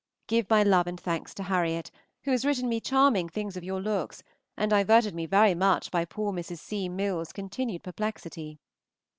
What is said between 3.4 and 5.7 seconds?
of your looks, and diverted me very